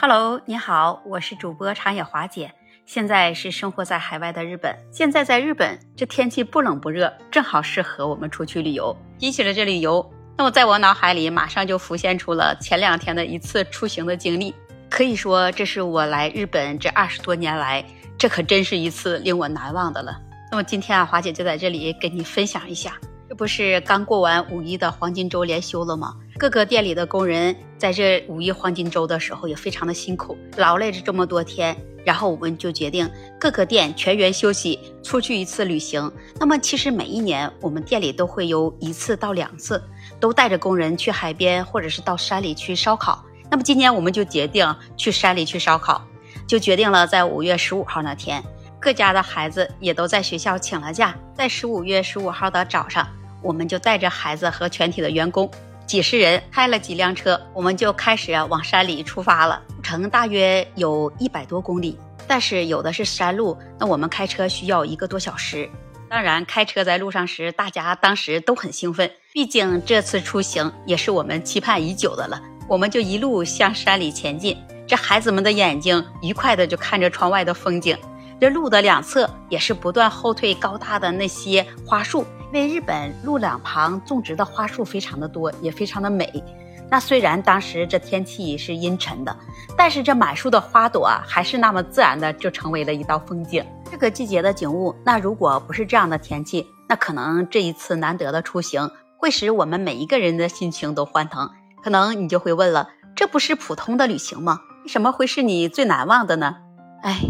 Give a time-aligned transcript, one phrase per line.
[0.00, 2.52] Hello，你好，我是主播长野华姐，
[2.86, 4.72] 现在是生活在海外的日本。
[4.92, 8.96] 现在在日本，这天气不冷不热，正好适合我们出去旅游。
[9.18, 14.54] 提起了这旅游，那么在我脑海里马上就浮现出了前两天的一次出行的经历。
[14.88, 17.84] 可以说，这是我来日本这二十多年来，
[18.16, 20.16] 这可真是一次令我难忘的了。
[20.52, 22.92] 那么今天啊，华姐就在这里跟你分享一下。
[23.28, 26.14] 这不是刚过完五一的黄金周连休了吗？
[26.38, 31.76] 各个店里的工人在这五一黄金周的时候也非常的辛苦，劳累着这么多天。
[32.04, 33.10] 然后我们就决定
[33.40, 36.10] 各个店全员休息，出去一次旅行。
[36.38, 39.82] 那么其实每一年我们店里都会有一次到两次，
[40.20, 43.22] 都带着工人去海边或者是到山里去烧烤。
[43.50, 46.00] 那么今年我们就决定去山里去烧烤，
[46.46, 48.40] 就决定了在五月十五号那天，
[48.78, 53.06] 各家的孩子也都在学校请了假，在十五月十五号的早上。
[53.40, 55.48] 我们就带着孩子和全体的员工，
[55.88, 59.62] 几十人开了几辆车，我们就开始往山里出发了。
[59.74, 65.66] 路程大约有一百多公里，但是有的是山路，那我们开车需要一个多小时。
[66.10, 72.38] 当然，开车在路上时，大家当时都很兴奋，毕竟这次出行也是我们期盼已久的了。
[72.68, 77.96] 我们就一路向山里前进，这孩子们的眼睛愉快的就看着窗外的风景。
[78.38, 82.26] 这路的两侧也是不断后退高大的那些花树。
[82.50, 86.42] 因为日本路两旁种植的花树非常的多，也非常的美。
[86.90, 89.36] 那虽然当时这天气是阴沉的，
[89.76, 93.62] 但是这满树的花朵啊，还是那么自然的就成为了一道风景。
[93.90, 101.50] 这个季节的景物，那如果不是这样的天气，那可能这一次难得的出行，会使我们每一个人的心情都欢腾。
[101.84, 104.60] 可能你就会问了，这不是普通的旅行吗？
[104.84, 106.56] 为什么会是你最难忘的呢？
[107.02, 107.20] 哎。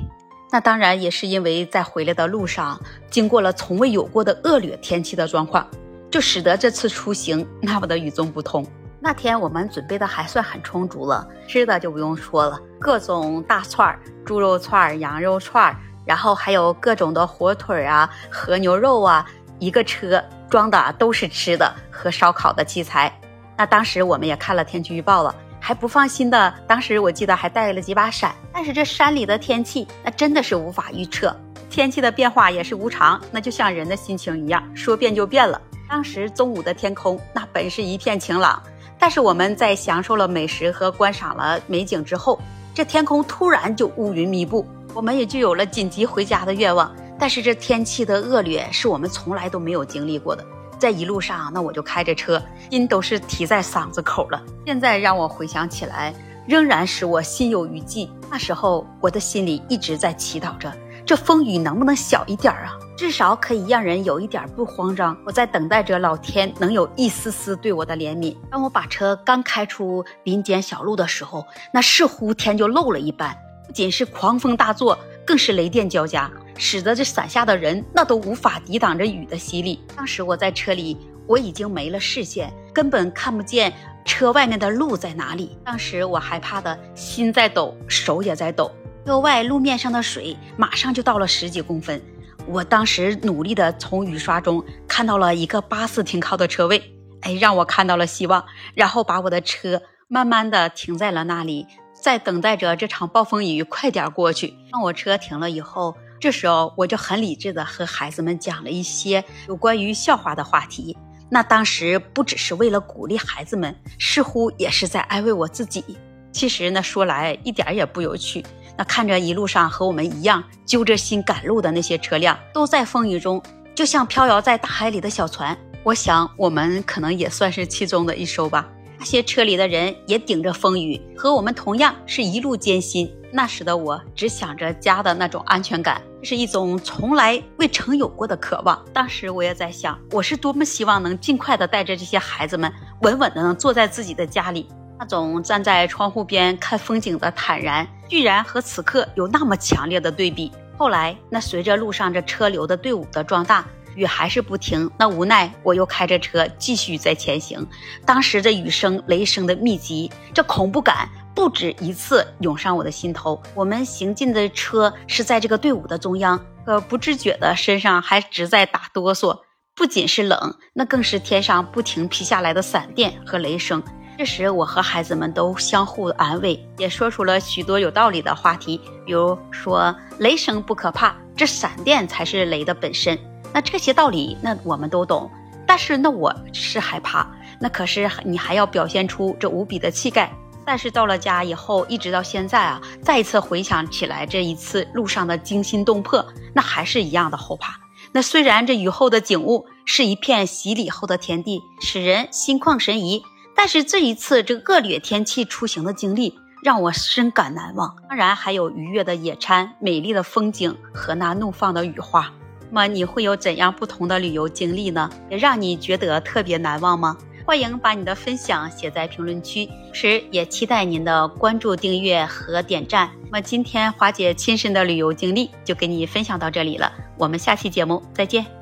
[0.51, 5.69] 那当然也是因为在回来的路上，经过了从未有过的恶劣天气的状况，
[6.11, 8.67] 就使得这次出行那么的与众不同。
[9.01, 19.25] 那天我们准备的还算很充足了，吃的就不用说了，各种大串儿、猪肉串儿、羊肉串儿，然后还有各种的火腿啊和牛肉啊，
[19.59, 23.13] 一个车装的都是吃的和烧烤的器材。
[23.57, 25.35] 那当时我们也看了天气预报了。
[25.69, 28.35] 还不放心的，当时我记得还带了几把伞。
[28.55, 31.37] 但是这山里的天气，那真的是无法预测，
[31.69, 35.61] 天气的变化也是无常，那就像人的心情一样，说变就变了。
[35.87, 38.63] 当时中午的天空，那本是一片晴朗，
[38.99, 42.41] 但是我们在享受了美食和观赏了美景之后，
[42.73, 46.91] 这天空突然就乌云密布，我们也就有了紧急回家的愿望。
[47.19, 50.43] 但是这天气的恶劣，是我们从来都没有经历过的。
[50.79, 54.43] 在一路上，那我就开着车，音都是提在嗓子口了。
[54.65, 56.15] 现在让我回想起来，
[56.47, 58.09] 仍然使我心有余悸。
[58.31, 60.73] 那时候我的心里一直在祈祷着，
[61.05, 62.79] 这风雨能不能小一点啊？
[62.97, 65.17] 至少可以让人有一点不慌张。
[65.25, 68.37] 我在等待着老天能有一丝丝对我的怜悯。
[68.51, 73.37] 当我把车刚开出林间小路的时候，那似乎天就漏了一般，
[73.67, 76.31] 不仅是狂风大作，更是雷电交加。
[76.59, 79.81] 使得这伞下的人那都无法抵挡着雨的洗礼。
[79.97, 83.73] 当时我在车里，我已经没了视线，根本看不见
[84.05, 85.57] 车外面的路在哪里。
[85.65, 88.71] 当时我害怕的心在抖，手也在抖。
[89.07, 92.03] 车外路面上的水马上就到了十几公分。
[92.47, 96.83] 我当时努力的从雨刷中看到了一个巴士停靠的车位，
[97.21, 98.45] 哎，让我看到了希望。
[98.75, 104.55] 然后把我的车慢慢的停在了那里，在等待着这场暴风雨快点过去。
[104.73, 105.95] 当我车停了以后。
[106.21, 110.97] 这时候我就很理智的和孩子们讲了一些有关于笑话的话题。
[111.31, 115.85] 那当时不只是为了鼓励孩子们，似乎也是在安慰我自己。
[116.33, 118.45] 其实呢，说来一点也不有趣。
[118.77, 123.43] 那看着一路上和我们一样揪着心赶路的那些车辆，都在风雨中，
[123.75, 125.57] 就像飘摇在大海里的小船。
[125.85, 128.69] 我想我们可能也算是其中的一艘吧。
[128.99, 133.09] 那些车里的人也顶着风雨，和我们同样是一路艰辛。
[133.31, 138.83] 那时的我只想着家的那种安全感，是一种从来未曾有过的渴望。
[138.93, 142.73] 当时我也在想，我是多么希望能尽快的带着这些孩子们，
[143.03, 144.67] 稳稳的能坐在自己的家里。
[144.99, 150.51] 那种站在窗户边看风景的坦然，居然和此刻有那么强烈的对比。
[150.77, 153.65] 后来，那随着路上这车流的队伍的壮大，
[153.99, 154.89] 雨还是不停。
[154.97, 157.67] 那无奈，我又开着车继续在前行。
[158.07, 161.09] 当时这雨声、雷声的密集，这恐怖感。
[161.35, 163.41] 不止一次涌上我的心头。
[163.55, 169.39] 我们行进的车是在这个队伍的中央，呃不自觉的身上还直在打哆嗦。
[169.77, 173.81] 不仅是冷，那更是天上不停劈下来的闪电和雷声。
[174.19, 183.17] 这时，我和孩子们都相互安慰，也说出了许多有道理的话题，比如说雷声不可怕，这闪电才是雷的本身。
[183.53, 185.31] 那这些道理，那我们都懂。
[185.67, 187.31] 但是，那我是害怕。
[187.61, 190.33] 那可是你还要表现出这无比的气概。
[190.65, 196.25] 但是到了家以后，一直到现在啊，再一次回想起来这一次路上的惊心动魄，
[196.55, 197.75] 那还是一样的后怕。
[198.13, 203.23] 那虽然这雨后的景物是一片洗礼后的天地，使人心旷神怡，
[203.57, 207.97] 但是这一次这恶劣天气出行的经历让我深感难忘。
[208.09, 212.31] 当然还有愉悦的野餐、美丽的风景和那怒放的雨花。
[212.71, 215.11] 那么你会有怎样不同的旅游经历呢？
[215.31, 217.17] 也让你觉得特别难忘吗？
[217.45, 223.11] 欢迎把你的分享写在评论区，同时也期待您的关注、订阅和点赞。
[223.25, 228.58] 那么今天华姐亲身的旅游经历就给你分享到这里了，我们下期节目再见。